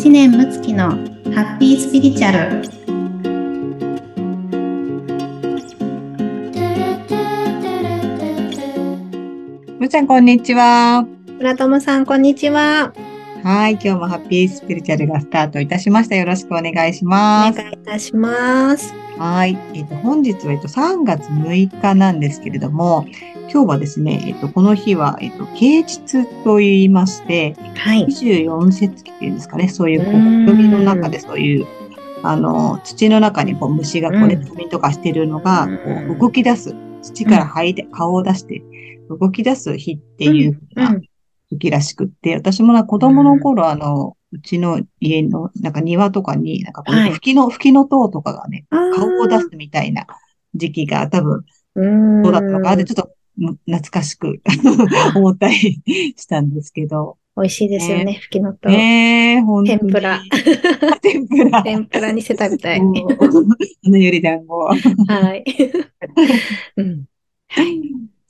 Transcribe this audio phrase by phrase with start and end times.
[0.00, 0.88] 知念睦月の
[1.34, 2.62] ハッピースピリチュアル
[9.78, 11.06] むちゃん、こんにちは。
[11.36, 12.94] 村友さんこんにちは
[13.44, 13.72] はい。
[13.72, 16.16] 今日もハッピースピリチュアルがスタートいたしました。
[16.16, 17.58] よろしくお願いしおます。
[17.58, 19.58] 願いいたしますはい。
[19.74, 23.04] えっ、と、本日は、えっと、3月6日なんですけれども、
[23.52, 28.06] 今日はですね、えっ、と、この日は、えっ、と、啓蟄と言いまして、はい。
[28.06, 30.48] 24節気っていうんですかね、そういう、こう、うん。
[30.48, 31.66] 海の中でそういう、
[32.22, 34.44] あの、土の中にこう虫がこうね、うん。
[34.46, 36.74] 飛びとかしてるのが、こう動き出す。
[37.02, 38.62] 土から吐いて、顔を出して、
[39.10, 41.02] 動き出す日っていうふうなうん。
[41.50, 47.10] 時らしくって、私もな子供の頃、あの、うちの家の、なんか庭とかに、なんかこう、はい。
[47.12, 50.06] 吹きの、吹きの塔とかがね、顔を出すみたいな
[50.54, 51.44] 時期が多分、
[51.74, 52.24] うーん。
[52.24, 52.74] そうだったのかな。
[52.74, 54.40] って、ちょっとむ懐かしく
[55.16, 55.82] 思ったり
[56.16, 57.16] したんですけど。
[57.36, 59.78] 美味しいですよねふきのとねえ、本当に。
[59.78, 60.20] 天ぷら。
[61.00, 61.62] 天ぷら。
[61.62, 62.80] 天ぷらにして食べたい。
[62.80, 64.58] あのゆり団子。
[64.58, 64.74] は
[65.34, 65.44] い。
[66.76, 67.04] うん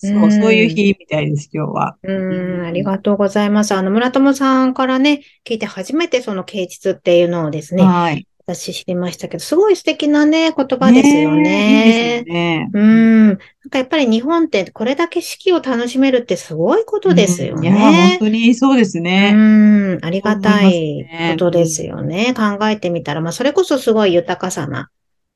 [0.00, 1.96] そうう、んそういう日みたいです、今日は。
[2.02, 3.72] うーん、ありがとうございます。
[3.74, 8.26] あの、村友さんからね、聞いて初めてその啓蟄っていうのをですね、はい。
[8.46, 12.28] 私知りましたけど、すごい素敵なね、言葉ですよえいいねです。
[12.28, 12.70] よね。
[12.72, 13.26] うーん。
[13.28, 13.36] なん
[13.70, 18.18] かやっぱり日本ってこれだけ四季を楽しめるってすごいことですようんいや、ね本。
[18.18, 19.32] 当にそうですうね。
[19.34, 22.34] ーん、ありがたいことですよね。
[22.34, 24.90] 考えてみたら、まあ、それこそすごい豊かさな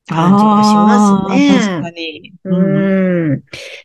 [0.07, 1.59] 感じがしますね。
[1.59, 2.33] 確かに。
[2.45, 3.43] うーん。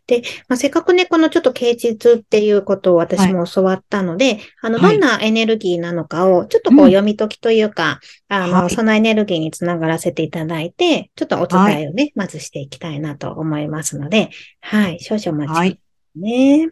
[0.07, 4.99] で、まあ、せっかくね、このちょっと啓蟄っていうことを私も教わったので、あの、はい。
[4.99, 6.89] どんなエネルギーなのかを、ちょっとこううん。
[6.89, 8.69] 読み解きというか、あの、はい。
[8.69, 15.79] そのエネルギーにつながらせていただいて、ちょっとお伝えをね、まずしていきたいなと思いますので、はい、少々お待ち
[16.15, 16.69] ね。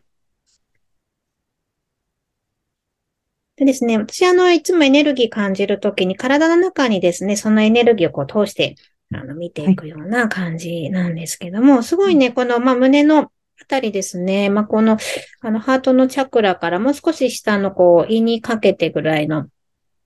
[3.55, 8.75] でですね、私あの、いつもエネルギー感じるときに体の中にですね、そのエネルギーをこう通して、
[9.13, 14.97] あの、見ていくような感じなんですけども、すごいね、この、まあ、胸のあたりですね、まあ、この、
[15.41, 19.47] あの、ハートのチャクラからもう少し下のこう、胃にかけてぐらいの、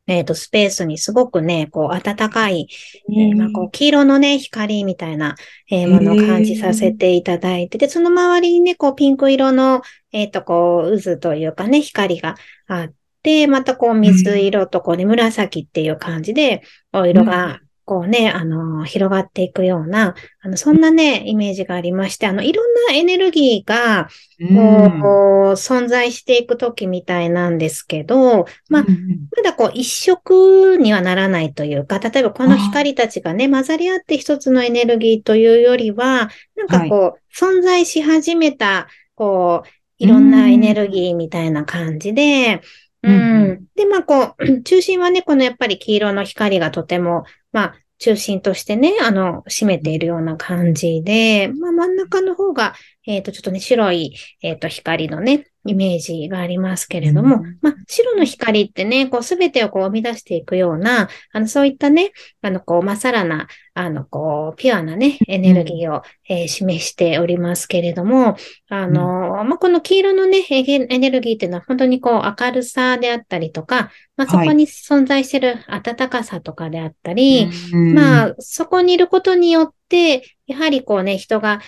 [0.08, 2.68] えっ、と、スペースにすごくね、こう、暖かい、
[3.10, 5.36] えーまあ、こう、黄色のね、光みたいな、
[5.70, 9.82] えーものを感じさせていただいて、で、その周りにね、こう、ピンク色の、
[10.12, 12.36] えっ、と、こう、渦というかね、光が
[12.68, 24.08] あって、またこう、水色とこうね、紫っていう感じで、お色が、こうね、あの、広がっていくような、あの、そんなね、イメージがありまして、あの、いろんなエネルギーが、
[24.40, 25.02] うん。
[25.02, 42.62] こう、存在していくときみたいなんですけど、まあう、んまだこう一色にはならないというか、例えばこの光たちがね、混ざり合って一つのエネルギーというよりは、なんかこう、存在し始めた、こう、いろんなエネルギーみたいな感じで、
[43.04, 43.52] ううんうん。
[43.54, 43.66] ん。
[43.76, 52.74] で、まあこう、中心はね、このやっぱり黄色の光がとても、まあ、中心としてね、あの、占めているような感じで、まあ真ん中の方が、
[53.06, 57.58] えっ、と、ちょっとね、白い、えっ、と、光のね、イメージがありますけれども、うん。
[57.62, 62.12] まあ、白の光ってね、こう、すべてをこう、生み出していくような、あの、そういったね、
[62.42, 68.36] あの、こう、まさらな、あの、こう、ピュアなね、エネルギーを、えー示しておりますけれども、
[68.70, 77.94] あの、まあ、この黄色のね、エネルギーっていうのは本当にこう、明るさであったりとか、まあ、そこに存在している暖かさとかであったり、うん。
[77.94, 81.62] まあ、そこにいることによって、やはりこうね、人が、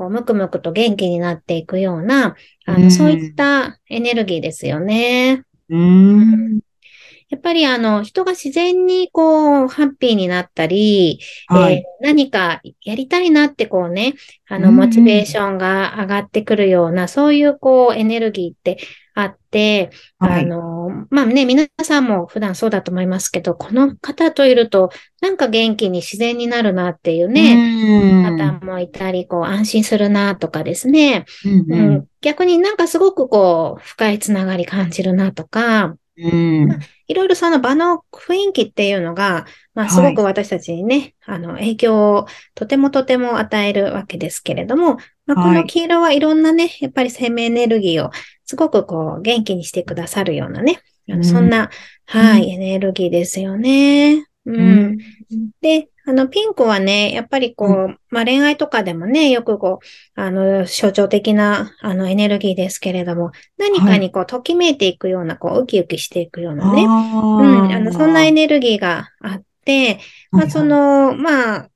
[0.00, 2.34] こう、むくむくと元気になっていくような、
[2.64, 5.44] あの、うんそういったエネルギーですよね。
[5.68, 6.60] うん。
[7.30, 11.74] やっぱりあの、人が自然にこう、ハッピーになったり、はい。
[11.74, 14.14] えー何かやりたいなってこうね、
[14.48, 18.78] あの、うんモチベーションが上がってくるような、そういうこう、エネルギーって
[19.14, 20.44] あって、はい。
[20.44, 31.90] あの、まあね、皆さんも普段そうだと思いますけど、この方といると、なんか元気に自然になるなっていうね、ね方もいたり、こう、安心するなとかですね、うんう。
[31.98, 36.28] ん、逆になんかすごくこう、深いつながり感じるなとか、う
[36.66, 36.78] ん。
[37.08, 44.96] いろいろその場の雰囲気っていうのが、まあはいすごく私たちにね、あの影響をとてもとても与えるわけですけれども、
[45.26, 48.10] まあ、こはいの黄色はいろんなね、やっぱり生命エネルギーを
[48.44, 50.80] すごくこう元気にしてくださるようなね、
[51.10, 51.70] あうんのそんな、
[52.06, 54.26] はい、うんエネルギーですよね。
[54.46, 54.52] う。
[54.52, 54.80] うん。
[54.92, 54.98] ん。
[55.60, 70.00] で、あの、ピンクはね、やっぱりこう、まあ恋愛とかでもね、よくこう、あの、象徴的な、あの、エネルギーですけれども、何かにこう、ときめいていくような、こう、ウキウキしていくようなね、あうん、あの、そんなエネネルギーがあって、
[70.30, 71.69] まあ、その、まあ、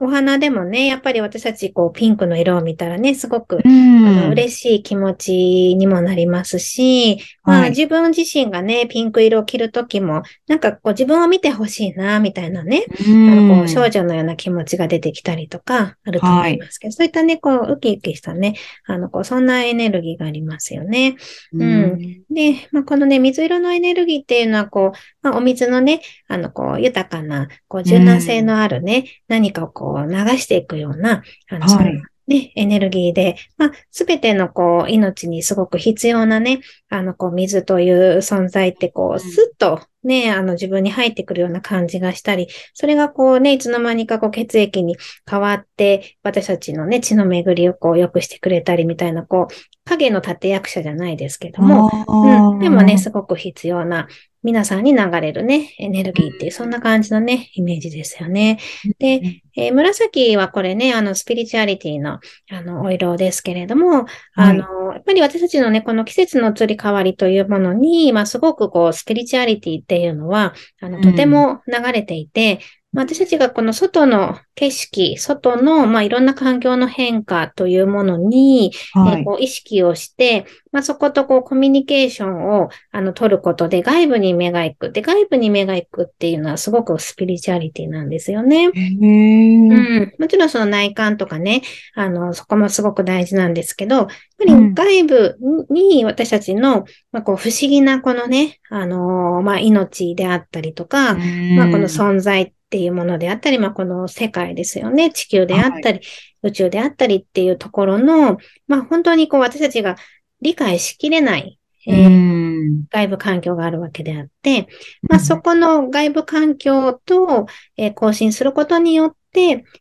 [0.00, 4.06] お花でもね、やっぱり私たちこうピンクの色を見たらね、すごく、うん。
[4.06, 5.32] あの嬉しい気持ち
[5.76, 18.54] にもなりますし、まあはい自分自身がね、ピンク色を着るときも、なんかこう自分を見てほしいな、みたいなね、うあのこんう少女のような気持ちが出てきたりとか、あると思いますけど、そういったね、こう、ウキウキしたね、
[18.86, 21.16] あの、こう、そんなエネルギーがありますよね。
[21.52, 21.98] うん。
[22.30, 32.02] で、まあ、このね、水色のエネルギーっていうのは、こう、まあ、お水のね、あの、こう、豊かな、こう、柔軟性のあるね、何かをこう、流していくような、あの、はい。
[32.26, 39.16] ね、エネルギーで、まあ、すべてのこう、命にすごく必要なね、あの、こう、水という存在って、こうん。
[39.16, 44.96] う、スッとね、あの、自分に入ってくるような感じがしたり、それがこうね、いつの間にかこう、血液に
[45.28, 49.54] 変わって、私たちのね、血の巡りをこう、良くしてくれたりみたいな、こう、
[49.84, 54.08] 影の立役者じゃないですけども、うん、でもね、すごく必要な、
[54.42, 58.58] 皆さんに流れるね、エネルギーっていう、そんな感じのね、イメージですよね。
[58.98, 64.04] で、えー紫はこれね、あの、スピリチュアリティの、あの、お色ですけれども、
[64.34, 71.02] あの、やっぱり私たちのね、この季節の移り変わりというものに、まあ、すごくこう、スピリチュアリティっていうのは、あの、うん。
[71.02, 72.60] とても流れていて、
[72.96, 79.20] まあ、私たちがこの外の景色、外の、まあ、いろんな環境の変化というものに、はい。
[79.20, 84.92] えーこう意識をして、まあ、そことこうコミュニケーションをあの取ることで外部に目が行く。
[84.92, 88.66] で、外部に目が行くっていうのはすごくスピリチュアリティなんですよね。
[88.66, 90.12] うん。
[90.18, 91.62] もちろんその内観とかね、
[91.94, 94.06] あの、そこもすごく大事なんですけど、やっ
[94.38, 95.38] ぱりうん外部
[95.70, 105.10] に私たちの、まあ、こう不思議なこのね、あのーまあ、命であったりとか、まあ、この存在っていうものであったり、まあ、この世界ですよね。
[105.12, 106.00] 地球であったり、
[106.42, 109.96] 宇宙であったりっていうところの、まあ、本当にこう私たちが
[110.40, 112.86] 理解しきれない、うえーん。
[112.90, 114.66] 外部環境があるわけであって、
[115.08, 117.46] まあ、そこの外部環境と、
[117.76, 119.15] えー更新することによって、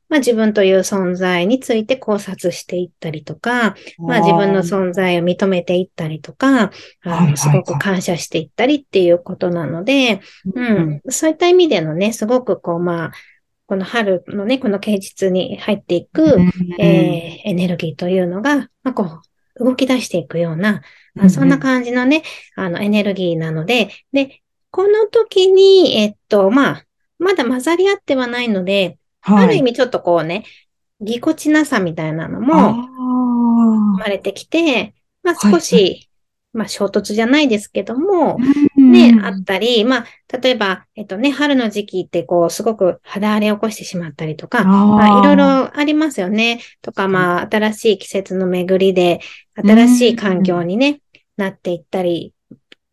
[0.10, 6.70] まあ、自分という存在について考察していったりとか、まあ、自分の存在を認めていったりとか、はい
[7.04, 10.22] あのすごく感謝していったりっていうことなので、
[10.54, 11.02] ううん。
[11.10, 13.12] そういった意味でのね、すごくこう、まあ、
[13.68, 16.38] この春のね、この啓実に入っていく、
[16.80, 19.22] えーエネルギーというのが、まあ、こ
[19.60, 20.82] う、動き出していくような、
[21.18, 22.24] あそんな感じのね、
[22.56, 24.42] あの、エネルギーなので、で、
[24.72, 26.86] この時に、えっと、まあ、
[27.18, 30.46] まだ混ざり合ってはないので、ある意味ちょっとこうね、
[31.02, 32.74] ぎこちなさみたいなのも
[33.96, 34.94] 生まれてきて、
[35.24, 36.10] まあはい少し、
[36.54, 40.06] まあ衝突じゃないですけども、ねね、あったり、まあ、
[40.38, 46.62] 例えば、えっとね、春の時期ってこう、すごく肌荒れを起こしてしまったりとか、まあ、いろいろありますよね。
[46.82, 49.20] とか、まあ、新しい季節の巡りで、
[49.56, 51.02] 新しい環境にね、
[51.38, 52.34] なっていったり、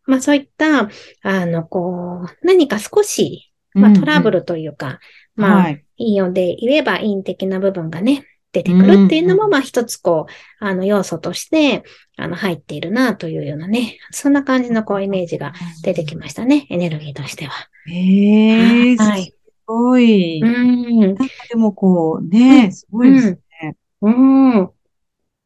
[0.05, 0.89] まあ、そういった、
[1.21, 4.99] あの、こう、何か少し、まあ、トラブルというか、
[5.35, 5.85] まあ、はい。
[5.97, 11.83] イオンで言えば陰的な部分がね、出てくるっていうのも、うんまあ一つこう、あの要素として、
[12.17, 15.53] あの入っているなというようなね、そんな感じのこうイメージが
[15.83, 17.51] 出てきましたね、エネルギーとしては。
[17.85, 19.33] へえ、すはい。
[19.65, 20.41] ごい。
[20.41, 21.15] うなんん。
[21.17, 23.31] かでもこう、ね、すごいです
[23.61, 23.75] ね。
[24.01, 24.71] うん。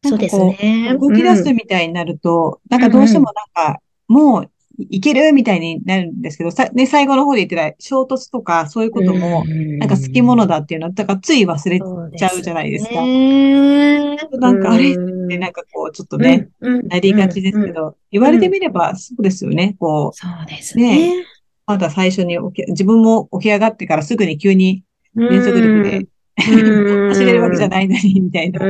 [0.04, 0.96] そうですね。
[1.00, 3.32] 動き出すみたいになると、なんかどうしてもな
[3.72, 5.34] んか、もういける？
[5.34, 11.80] みたいになるんですけど、さ、ね、最後の方で言ってた衝突とかそういうことも、なんか好きものだっていうのは、だからつい忘れ
[12.18, 13.02] ちゃうじゃないですか。
[13.02, 14.94] ねなんかあれ？
[14.94, 19.76] うんで、なんかこう、ちょっとね、うんなりがちですけど、言われてみればそうですよね。
[19.80, 21.26] こう、そうですね。
[21.66, 24.84] まだ最初に起き、自分も起き上がってからすぐに急に
[25.16, 28.66] 連連続力でうん走れるわけじゃないのに、みたいな。
[28.66, 28.70] う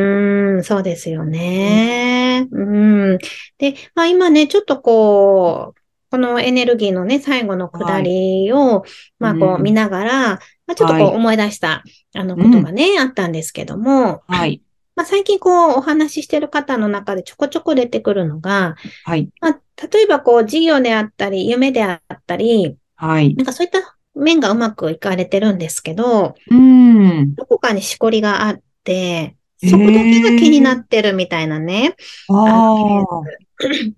[0.59, 2.47] ん、そうですよね。
[2.49, 3.17] うん。
[3.57, 5.76] で、まあ今ね、ちょっとこう、
[6.09, 8.83] このエネルギーのね、最後の下りを、
[9.19, 11.83] まあこううん見ながら、まあちょっとこうはい思い出した、
[12.15, 14.61] あのことがね、あったんですけども、はい。
[14.95, 19.29] まあ最近こうお話ししてる方の中でちょこちょこ出てくるのが、はい。
[19.41, 19.59] まあ
[19.91, 23.35] 例えばこう事業であったり、夢であったり、はい。
[23.35, 27.35] なんかそういった面がうまくいかれてるんですけど、うん。
[27.35, 31.95] どこかにしこりがあって、そこだけが気になってるみたいなね、
[32.29, 33.05] ああ。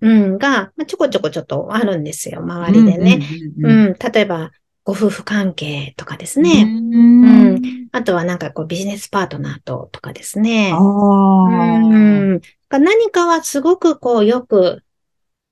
[0.00, 3.20] うん、が、まあちょこちょこちょっとあるんですよ、周りでね。
[3.60, 4.52] ううんん、例えば、
[4.84, 6.62] ご夫婦関係とかですうんね。
[6.62, 7.24] うん。
[7.24, 7.62] うん
[7.92, 10.70] あとはなんかこうビジネスパートナーととかですね。
[10.72, 11.78] あうあ。
[11.78, 12.40] ん。
[12.70, 14.82] 何かはすごくこうよく、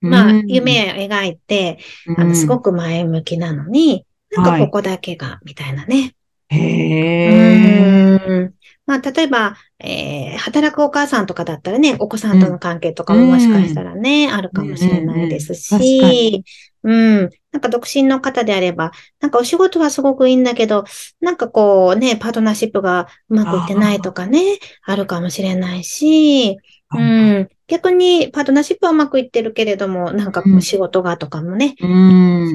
[0.00, 1.78] まあうん夢を描いて、
[2.16, 6.14] あのすごく前向きなのに、なんかここだけが、みたいなね。
[6.50, 8.28] へー。
[8.28, 8.54] うん
[8.88, 16.44] まあ、例えば、えー働くお母さんとかだったらね、お子さんとの関係とかももしかしたらね、あるかもしれないですし、
[16.84, 16.92] う
[17.26, 17.30] ん。
[17.52, 20.84] なんか独身の方であれば、なんかお仕事はすごくいいんだけど、
[21.20, 26.56] なんかこうね、パートナーシップがうまくいってないとかね、あるかもしれないし、
[26.92, 27.12] うはい。
[27.40, 27.48] ん。
[27.66, 30.62] 逆にパートナーシップはうまくいってるけれども、なんかこううん。
[30.62, 31.86] 仕事がとかもね、う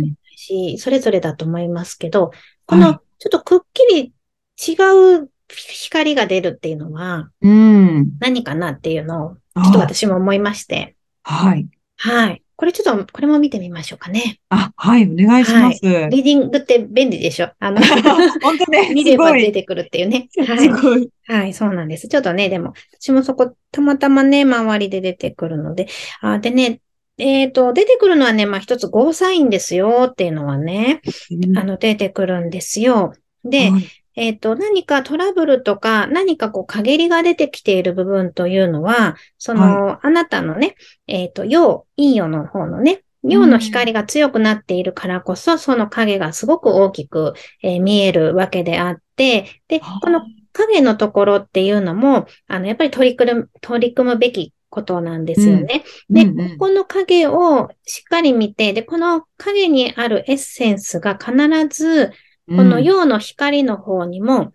[0.01, 0.15] ん。
[0.35, 2.31] し、それぞれだと思いますけど、
[2.65, 2.85] こはい。
[2.85, 4.13] のちょっとくっきり
[4.67, 4.75] 違
[5.23, 8.11] う光が出るっていうのはうん。
[8.19, 10.95] 何かなっていうのを、あちょっと私も思いまして。
[11.23, 11.67] はい。
[11.97, 12.43] はい。
[12.55, 14.39] これちょっと、これも見てみましょうかね。
[14.49, 15.79] あ、はい、お願いします。
[15.81, 17.49] リーディングって便利でしょ？
[17.59, 17.81] あの、
[18.41, 19.03] 本当ね、 見。
[19.03, 20.29] れば出てくるっていうね。
[20.47, 20.69] はすい。
[20.69, 21.09] ごい。
[21.27, 22.07] はい、そうなんです。
[22.07, 25.87] ちょっとね、でも、私もそこ、たまたまね、周りで出てくるので、
[26.21, 26.79] あ、でね、
[27.17, 31.01] えっ、と、出てくるのはね、まあ一つゴーサインですよっていうのはね、
[31.57, 33.13] あの、出てくるんですよ。
[33.43, 40.75] で、はいえっ、と、何かトラブルとか、何かこう、陰りが出てきている部分というのは、その、あなたのね、
[41.07, 55.83] えっ、と、陽、陰陽の方のね、陽の光が強くなっているからこそ、その影がすごく大きく、えー見えるわけであって、で、はあこの影のところっていうのも、あの、やっぱり取り組む、取り組むべきことなんですよね。
[56.09, 56.49] で、うんうん。
[56.57, 61.33] ここの影をしっかり見て、で、この影にあるエッセンスが必
[61.69, 62.11] ず、
[62.47, 64.51] この陽の光の方にも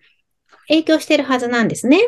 [0.69, 1.99] 影響してるはずなんですね。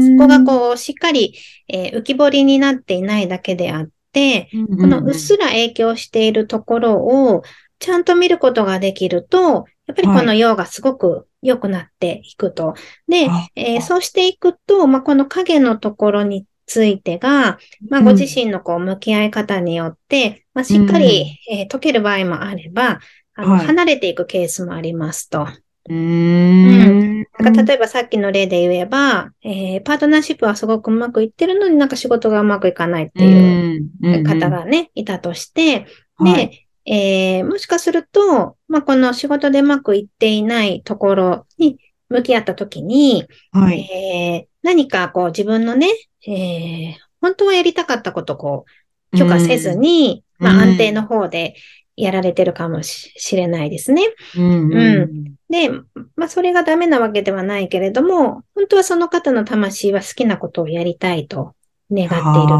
[0.00, 1.34] そこがこう、しっかり、
[1.68, 7.42] えー浮き彫りになっていないだけであって、うんうんうん、このうっすら影響しているところを
[7.78, 12.74] ちゃんと見ることができると、やっぱりこの陽がすごく良くなっていくと。
[13.08, 18.04] であ、えーそうしていくと、まあ、この影のところについてが、まあ、うん。
[18.04, 22.98] ご自身のこう向き合い方によって、まあ、しっかり、えー解ける場合もあれば、
[23.38, 25.46] あの、はい離れていくケースもありますと。
[25.88, 27.26] うーん。
[27.38, 35.86] だから例えばさっきの例で言えば、えーパートナーシップはすごくうまくいってるのになんか仕事がうまくいかないっていううん方、がね、いたとして、
[36.18, 41.78] うんうんで、えーもしかすると、まあ、この仕事でうまくいっていないところに
[42.08, 43.62] 向き合ったときに、はい。
[43.62, 43.80] はい。
[43.92, 45.86] えー何かこう自分のね、
[46.26, 48.64] えー本当はやりたかったことをこ
[49.12, 51.54] う許可せずに、うんまあ、安定の方で
[51.98, 54.02] やられてるかもししれないですね。
[54.36, 55.34] うんうん。
[55.50, 55.70] で、
[56.16, 61.54] まあ、それがダメなわけではないけれども、本当はその方の魂は好きなことをやりたいと
[61.90, 62.58] 願っている。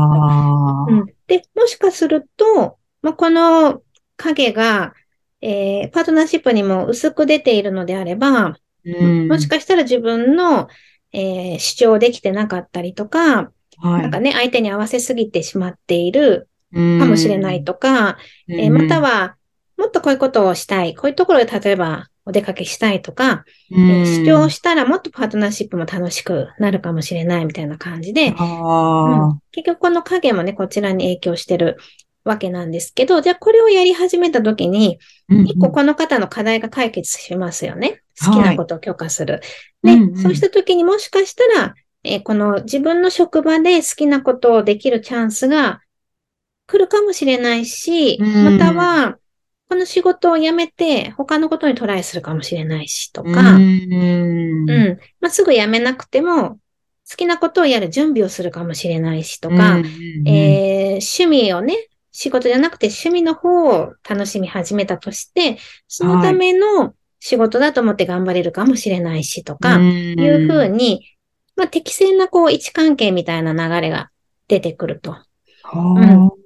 [0.86, 3.82] うん、で、もしかすると、まあ、この
[4.16, 4.94] 影が、
[5.40, 9.28] えーパートナーシップにも薄く出ているのであれば、うん。
[9.28, 10.68] もしかしたら自分の、
[11.12, 14.02] えー主張できてなかったりとか、はい。
[14.02, 18.60] なんかね、相手に合わせすぎてしまっているかもしれないとか、うん。
[18.60, 19.36] えーまたは、
[19.76, 29.40] もっとこういうことをしたい、こういうところで例えばお出かけしたいとか、えー主張したらもっとパートナーシップも楽しくなるかもしれないみたいな感じで、あうん。
[29.52, 31.78] 結局この影もね、こちらに影響してる
[32.24, 38.02] わけなんですけど、じゃあこれをやり始めたときに、ー一個この方の課題が解決しますよね。
[38.22, 39.40] 好きなことを許可する。
[39.82, 40.16] で、うんうん。
[40.18, 45.80] そうしたときにもしかしたら、えーこの自分の職場で好きなことをできるチャンスが
[46.68, 48.44] 来るかもしれないし、うん。
[48.44, 49.18] または、
[49.68, 54.66] この仕事を辞めて他のことにトライするかもしれないしとうか、ん。
[54.66, 54.98] うん。
[55.20, 56.60] まあ、すぐ辞めなくても、
[57.10, 60.24] 好きなことをやる準備をするかもしれないしとか、うん。
[60.26, 69.86] えー趣味をね、仕事じゃなくて趣味の方を楽しみ始めたとして、そのための仕事だと思って頑張れるかもしれないしとか、
[70.18, 71.08] いうふうに、
[71.56, 74.10] まあ、適正なこう位置関係みたいな流れが
[74.48, 75.12] 出てくると。
[75.12, 75.24] は
[75.62, 76.08] はい。
[76.08, 76.37] なの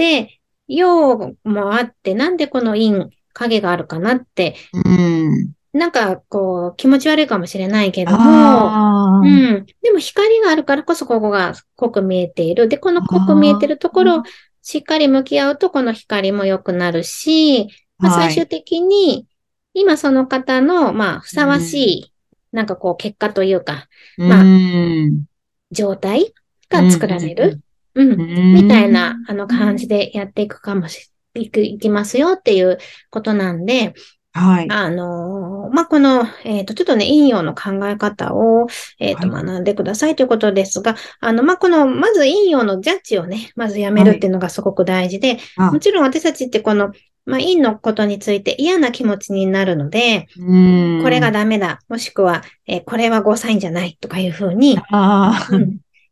[0.00, 5.52] で、陽もあって、なんでこの陰、影があるかなって、あうん。
[5.74, 9.66] なんかこう気持ち悪いかもしれないけども、うん。
[9.82, 12.66] でも光があるからこそここが濃く見えている。
[12.66, 14.22] で、この濃く見えてるところを
[14.62, 18.32] しっかり向き合うと、この光も良くなるし、まあ、はい。
[18.32, 19.26] 最終的に、
[19.74, 22.12] 今その方の、まあ、ふさわしい、
[22.52, 25.24] なんかこう、結果というか、まあうん。
[25.70, 26.32] 状態
[26.70, 27.60] が作られる。
[27.94, 28.12] うん。
[28.12, 28.54] うん。
[28.54, 32.78] みたいな、あの感じでやっていくかもし、いく、いきますよっていう
[33.10, 33.94] ことなんで、
[34.32, 34.70] はい。
[34.70, 38.68] あのーまあ、この、えっ、と、ちょっとね、陰陽の考え方を、
[38.98, 39.44] えっ、と、はい。
[39.44, 46.92] 学んでくださいということですが、あの、まあ、この、まず陰陽のジャッジをね、まずやめるっていうのがすごく大事で、あもちろん私たちってこの、
[47.26, 51.02] まあ、陰のことについて嫌な気持ちになるので、うん。
[51.02, 54.78] これがダメだ、もしくは、えーこれはゴーサインじゃないとかいうふうに、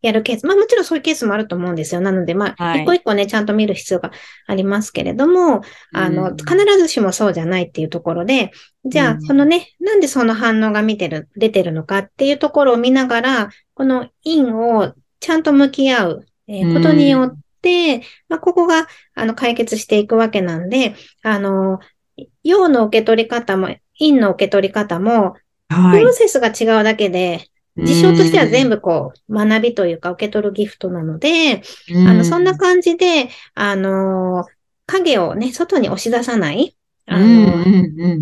[0.01, 2.01] やるケース、まあもちろんそういうケースもあると思うんですよ。
[2.01, 2.83] なので、まあ、はい。
[2.83, 4.13] 一個一個ね、ちゃんと見る必要が
[4.47, 5.63] ありますけれども、
[5.93, 8.53] あの、うん必ずしもそうじゃないっていうところで、
[8.85, 9.23] じゃあ、うん。
[9.23, 21.81] そのね、なんでその反応が見てる、出てるのかっていうところを見ながら、この因をちゃんと向き合う、えーことによって、まあ、ここが、あの、解決していくわけなんで、あの、
[22.43, 25.35] 陽の受け取り方も、陰の受け取り方も、
[25.69, 26.01] はい。
[26.01, 26.13] プロ。
[26.13, 27.49] セスが違うだけで、
[27.83, 32.09] 事象としては全部、部こう、学びというか受け取るギフトなので、うん。
[32.09, 34.47] あの、そんな感じで、あの、
[34.87, 37.65] 影をね、外に押し出さない、あの、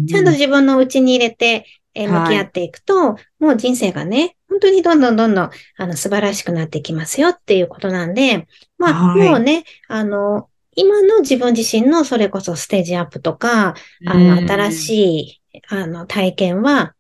[0.07, 8.47] ちゃんと自分の内に入れて、え向き合っていくと、もう人生がね、本当にどんどんどんどん、あの、素晴らしくなっていきますよっていうことなんで、
[8.79, 9.31] まあ、はい。
[9.31, 13.75] もうね、あの、今の自分自身のそれこそステージアップとか、
[14.07, 14.27] あうん。
[14.27, 16.96] の、新しい、あの、体験は、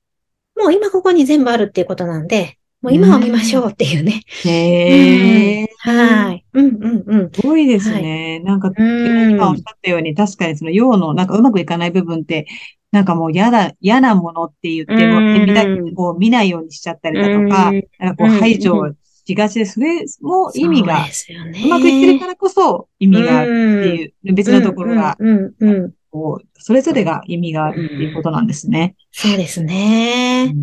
[0.56, 4.22] もう今ここに全部あるっていうことなんで、もう今を見ましょうっていうね。
[4.44, 5.68] へえ。
[5.78, 6.44] はい。
[6.52, 7.30] うんうんうん。
[7.32, 8.40] すごいですね。
[8.40, 12.46] なんか、うん今おっしゃったように、確かにその陽のなんかうまくいかない部分って、
[12.92, 18.94] なんかもう嫌だ、嫌なものって言っても、うん見たこう見ないようにしちゃったりだとか、うんなんかこう排除
[19.24, 21.62] しがちで、それも意味がそうですよね。
[21.64, 25.16] うまくいってるからこそ意味があるっていう、別のところが。
[26.10, 28.94] こう、それぞれが意味があるっていうことなんですね。
[29.12, 30.54] そうですね。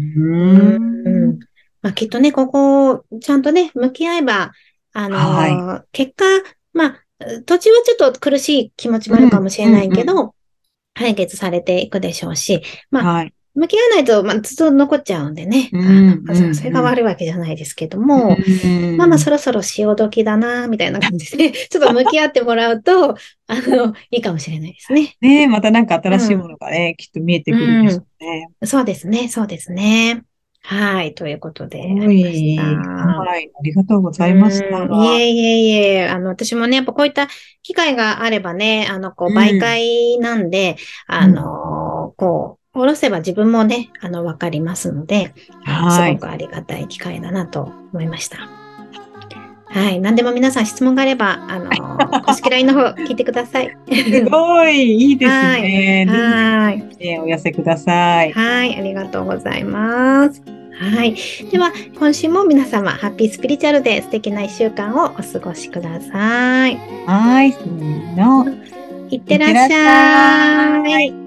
[0.54, 0.58] う
[1.06, 1.40] うんん。
[1.82, 4.52] まあ、きっとね、ここ、ちゃんとね、向き合えば、
[4.94, 6.26] あのーは結果、
[6.74, 7.06] まあ、
[7.46, 10.36] 途中はちょっと苦しい気持ちもあるかもしれないけど、
[10.94, 13.34] 解決されていくでしょうし、まあ、はい。
[13.56, 15.70] 向き合わないと、まあ、ずっと残っちゃうんでね。
[15.72, 23.16] うんそれが悪いわけじゃないですけども、うんまあまあそろそろ潮時だな、みたいな感じで、 ちょっと向き合ってもらうと、
[23.48, 25.16] あの、いいかもしれないですね。
[25.22, 28.48] ねえ、またなんか新しいものがね、きっと見えてくるんでしょうね。
[28.64, 30.24] そうですね、そうですね。
[30.66, 31.80] はい、ということで。
[31.80, 32.58] はい。
[32.58, 34.80] ありがとうございました。
[34.80, 37.28] うんいえいえいえ、あの、私もね、やっぱこういった
[37.62, 48.38] 機会があればね、あの、こう、うん媒介なんで、あの、こう、おろせば自分もね、あの、わかりますので、はいすごくありがたい機会だなと思いました。
[49.68, 50.00] はい。
[50.00, 51.70] 何でも皆さん質問があれば、あの、
[52.24, 53.78] 公式 LINE の方聞いてください。
[53.92, 56.06] すごい、いいですね。
[56.10, 57.20] はい。
[57.20, 58.32] お寄せください。
[58.32, 58.76] はい。
[58.76, 60.42] ありがとうございます。
[60.80, 61.16] はい。
[61.52, 66.78] では、今週も皆様、ハッピースピリチュアルで素敵な一週間をお過ごしください。
[67.06, 68.48] はい、せーの。
[69.10, 69.68] いってらっしゃい。
[69.68, 71.20] いってらっしゃい「